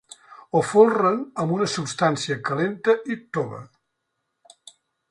[0.53, 3.63] Ho folren amb una substància calenta i tova.